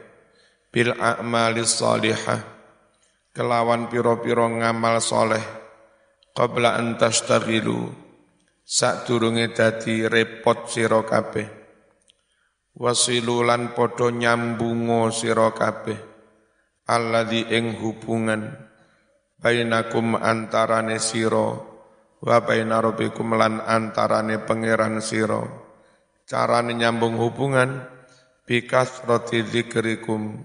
Bil 0.71 0.95
a'malis 0.95 1.79
salihah 1.79 2.43
kelawan 3.35 3.91
piro-piro 3.91 4.47
ngamal 4.47 4.99
soleh 5.03 5.43
qabla 6.35 6.79
an 6.79 6.99
tashtaghilu 6.99 7.91
sadurunge 8.63 9.51
dadi 9.55 10.07
repot 10.07 10.71
sira 10.71 11.03
kabeh. 11.03 11.47
Wasilulan 12.75 13.71
padha 13.75 14.11
nyambungo 14.11 15.11
sira 15.15 15.55
kabeh. 15.55 15.99
Alladzi 16.91 17.49
ing 17.55 17.79
hubungan 17.79 18.74
bainakum 19.45 20.17
antarane 20.17 20.97
sira 20.97 21.53
wa 22.25 22.37
baina 22.41 22.81
rabbikum 22.81 23.37
lan 23.37 23.61
antarane 23.61 24.41
pangeran 24.41 25.05
sira 25.05 25.45
carane 26.25 26.73
nyambung 26.73 27.21
hubungan 27.21 27.85
bikas 28.49 29.05
roti 29.05 29.45
zikrikum 29.45 30.41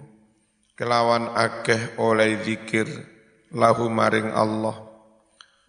kelawan 0.76 1.32
akeh 1.32 1.96
oleh 1.96 2.44
zikir 2.44 2.92
lahu 3.56 3.88
maring 3.88 4.36
Allah 4.36 4.76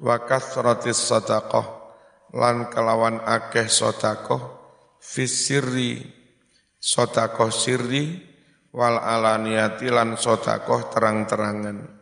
wa 0.03 0.17
kasratis 0.27 0.99
sadaqah 0.99 1.67
lan 2.35 2.67
kelawan 2.67 3.23
akeh 3.23 3.71
sotakoh 3.71 4.59
fisirri 4.99 6.03
sotakoh 6.83 7.55
sirri 7.55 8.27
wal 8.75 8.99
alaniyati 8.99 9.91
lan 9.91 10.15
sotakoh 10.19 10.91
terang-terangan. 10.91 12.00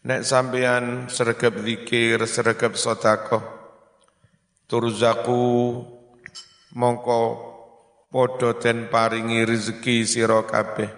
Nek 0.00 0.24
sampeyan 0.24 1.12
sergap 1.12 1.60
zikir, 1.60 2.24
sergap 2.24 2.72
sotakoh, 2.72 3.44
turzaku 4.64 5.84
mongko 6.72 7.20
podo 8.08 8.56
den 8.56 8.88
paringi 8.88 9.44
rezeki 9.44 10.08
sira 10.08 10.40
kabeh. 10.48 10.88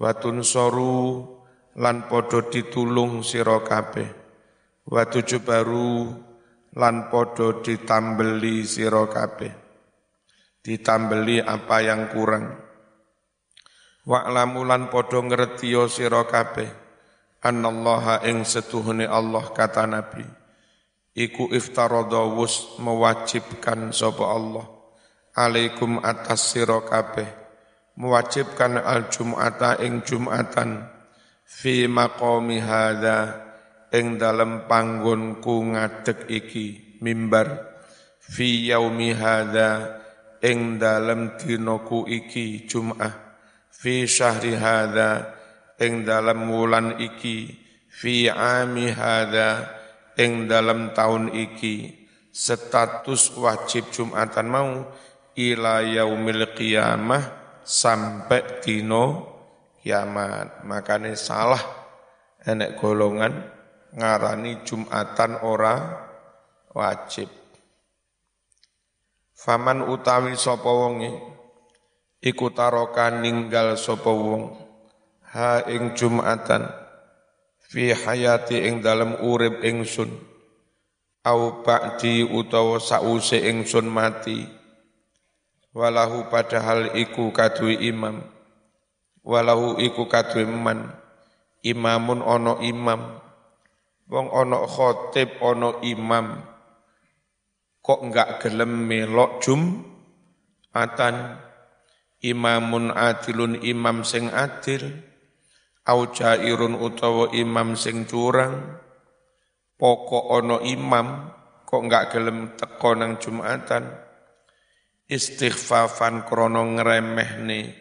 Watun 0.00 0.42
soru 0.42 1.22
lan 1.78 2.10
podo 2.10 2.50
ditulung 2.50 3.22
sira 3.22 3.62
kabeh. 3.62 4.08
Watu 4.90 5.22
baru 5.38 6.10
lan 6.74 7.10
podo 7.14 7.62
ditambeli 7.62 8.66
sira 8.66 9.06
kabeh 9.06 9.60
ditambeli 10.60 11.40
apa 11.40 11.80
yang 11.80 12.12
kurang 12.12 12.52
wa'lamu 14.04 14.60
lan 14.68 14.92
podo 14.92 15.24
ngertiyo 15.24 15.88
sira 15.88 16.28
kabeh 16.28 16.68
annallaha 17.40 18.24
ing 18.28 18.44
setuhune 18.44 19.04
Allah 19.08 19.44
kata 19.52 19.84
Nabi. 19.88 20.24
Iku 21.16 21.50
iftaradha 21.50 22.22
wus 22.36 22.78
mewajibkan 22.78 23.90
sapa 23.90 24.24
Allah. 24.24 24.66
Alaikum 25.34 25.98
atas 26.00 26.54
sira 26.54 26.80
kabeh. 26.84 27.26
Mewajibkan 27.98 28.80
al 28.80 29.10
jum'ata 29.10 29.82
ing 29.82 30.06
jum'atan. 30.06 30.86
Fi 31.44 31.90
maqami 31.90 32.62
hadza 32.62 33.36
ing 33.90 34.16
dalem 34.22 34.70
panggonku 34.70 35.74
ngadeg 35.74 36.30
iki 36.30 36.98
mimbar. 37.02 37.68
Fi 38.22 38.70
yaumi 38.70 39.10
hadza 39.10 39.98
ing 40.46 40.78
dalem 40.78 41.34
dinaku 41.36 42.06
iki 42.06 42.64
Jumat 42.70 43.30
fi 43.80 44.04
syahri 44.04 44.60
hadza 44.60 45.39
ing 45.80 46.04
dalem 46.04 46.52
wulan 46.52 47.00
iki 47.00 47.56
fi 47.88 48.28
ami 48.28 48.92
hadza 48.92 49.64
ing 50.20 50.44
dalem 50.44 50.92
taun 50.92 51.32
iki 51.32 52.06
status 52.30 53.34
wajib 53.34 53.88
Jumatan 53.88 54.46
mau 54.46 54.70
ila 55.34 55.80
yaumil 55.80 56.52
qiyamah 56.52 57.24
sampai 57.64 58.60
dino 58.60 59.26
kiamat. 59.80 60.62
Makane 60.68 61.16
salah 61.16 61.60
enek 62.44 62.76
golongan 62.76 63.32
ngarani 63.96 64.62
Jumatan 64.62 65.40
ora 65.42 65.76
wajib. 66.76 67.32
Faman 69.32 69.88
utawi 69.88 70.36
sapa 70.36 70.68
wonge? 70.68 71.16
Iku 72.20 72.52
taroka 72.52 73.08
ninggal 73.08 73.80
sapa 73.80 74.12
wong 74.12 74.69
ha 75.30 75.62
ing 75.66 75.94
Jumatan. 75.94 76.66
Fi 77.70 77.94
hayati 77.94 78.66
ing 78.66 78.82
dalem 78.82 79.18
urip 79.22 79.62
ingsun. 79.62 80.10
Au 81.22 81.62
ba'di 81.62 82.26
utawa 82.26 82.82
sause 82.82 83.38
ingsun 83.38 83.86
mati. 83.86 84.42
Walahu 85.70 86.26
padahal 86.26 86.98
iku 86.98 87.30
kadui 87.30 87.78
imam. 87.86 88.26
Walahu 89.22 89.78
iku 89.78 90.10
kadui 90.10 90.48
man. 90.50 90.90
Imamun 91.62 92.24
ono 92.24 92.58
imam. 92.64 93.20
Wong 94.10 94.26
ono 94.26 94.66
khotib, 94.66 95.38
ono 95.38 95.78
imam, 95.86 96.42
kok 97.78 98.00
enggak 98.02 98.42
gelem 98.42 98.84
melok 98.90 99.38
jum 99.38 99.86
atan 100.74 101.38
imamun 102.18 102.90
adilun 102.90 103.62
imam 103.62 104.02
sing 104.02 104.26
adil 104.34 104.98
au 105.90 106.14
jairun 106.14 106.78
utawa 106.78 107.34
imam 107.34 107.74
sing 107.74 108.06
curang 108.06 108.78
pokok 109.74 110.30
ono 110.30 110.62
imam 110.62 111.34
kok 111.66 111.82
enggak 111.82 112.14
gelem 112.14 112.54
teko 112.54 112.94
nang 112.94 113.18
jumatan 113.18 113.90
istighfafan 115.10 116.22
krono 116.22 116.62
ngremehne 116.78 117.74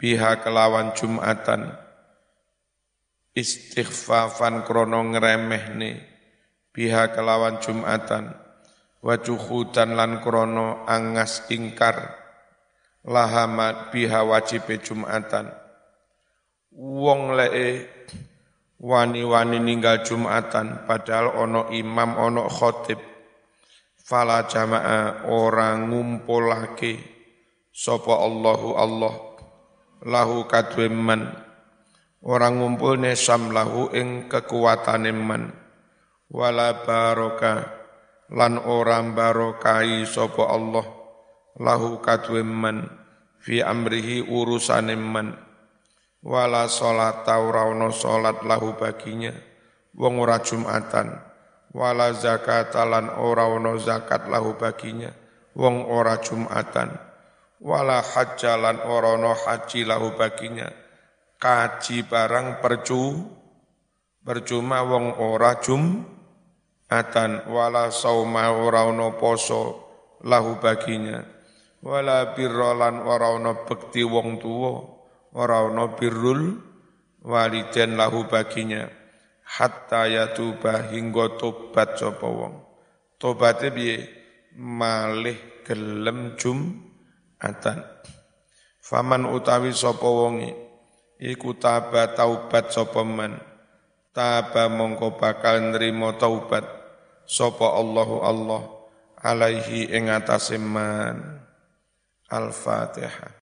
biha 0.00 0.40
kelawan 0.40 0.96
jumatan 0.96 1.68
istighfafan 3.36 4.64
krono 4.64 5.12
ngremehne 5.12 6.00
biha 6.72 7.12
kelawan 7.12 7.60
jumatan 7.60 8.32
wajuhudan 9.04 9.92
lan 9.92 10.24
krono 10.24 10.88
angas 10.88 11.44
ingkar 11.52 12.16
lahamat 13.04 13.92
biha 13.92 14.24
wajibe 14.24 14.80
jumatan 14.80 15.52
wong 16.78 17.34
lee 17.34 17.82
wani-wani 18.78 19.58
ninggal 19.58 20.06
jumatan 20.06 20.86
padahal 20.86 21.34
ono 21.34 21.74
imam 21.74 22.14
ono 22.14 22.46
khotib. 22.46 23.02
Fala 23.98 24.46
jama'a 24.48 25.28
orang 25.28 25.90
ngumpulake 25.90 26.96
sapa 27.74 28.14
Allahu 28.14 28.68
Allah 28.78 29.14
lahu 30.06 30.46
kadwe 30.46 30.86
man. 30.88 31.28
Orang 32.18 32.58
ngumpul 32.62 32.98
samlahu 33.14 33.94
ing 33.94 34.30
kekuatan 34.30 35.10
man. 35.12 35.52
Wala 36.30 36.82
baroka 36.86 37.78
lan 38.32 38.60
orang 38.60 39.16
barokai 39.16 40.04
sopo 40.04 40.44
Allah 40.44 40.84
lahu 41.56 42.00
kadwe 42.04 42.44
man 42.44 42.84
fi 43.40 43.64
amrihi 43.64 44.24
urusan 44.28 44.92
man 45.00 45.47
wala 46.22 46.66
salat 46.66 47.22
taurauno 47.22 47.94
salat 47.94 48.42
lahu 48.42 48.74
baginya. 48.74 49.34
Wong 49.98 50.22
ora 50.22 50.38
jumatan. 50.38 51.10
Wala 51.74 52.16
zakat 52.16 52.72
lan 52.72 53.12
ora 53.18 53.50
ono 53.50 53.76
zakat 53.76 54.30
lahu 54.30 54.56
baginya. 54.56 55.12
Wong 55.58 55.84
ora 55.90 56.16
jumatan. 56.22 56.96
Wala 57.58 58.00
hajjalan 58.00 58.86
ora 58.86 59.18
ono 59.18 59.34
haji 59.34 59.82
lahu 59.84 60.14
baginya. 60.14 60.70
Kaji 61.38 62.06
barang 62.06 62.62
percu 62.62 63.14
percuma 64.22 64.82
wong 64.86 65.18
ora 65.22 65.58
jum 65.62 66.02
atan 66.90 67.46
wala 67.50 67.94
sauma 67.94 68.50
ora 68.54 68.86
ono 68.86 69.18
poso 69.18 69.62
lahu 70.22 70.62
baginya. 70.62 71.20
Wala 71.82 72.34
birrolan 72.34 73.02
ora 73.02 73.34
ono 73.34 73.66
bekti 73.66 74.02
wong 74.02 74.38
tuwa 74.42 74.97
ora 75.38 75.62
ono 75.62 75.94
birrul 75.94 76.58
waliden 77.22 77.94
lahu 77.94 78.26
baginya. 78.26 78.90
Hatta 79.48 80.10
yatuba 80.10 80.90
hingga 80.90 81.38
tobat 81.38 81.96
sapa 81.96 82.26
wong. 82.26 82.60
Tobate 83.16 83.70
piye? 83.72 83.96
Malih 84.58 85.62
gelem 85.62 86.34
jum 86.34 86.82
atan 87.38 87.78
faman 88.82 89.30
utawi 89.30 89.70
sapa 89.70 90.04
wonge? 90.04 90.50
Iku 91.22 91.54
taba 91.56 92.10
taubat 92.12 92.74
sapa 92.74 93.06
man? 93.06 93.38
Taba 94.10 94.66
mongko 94.66 95.14
bakal 95.16 95.72
nrimo 95.72 96.18
taubat. 96.18 96.66
Sapa 97.28 97.76
Allahu 97.76 98.24
Allah 98.24 98.62
alaihi 99.22 99.92
ing 99.94 100.10
atase 100.10 100.56
man? 100.56 101.38
al-Fatihah 102.28 103.32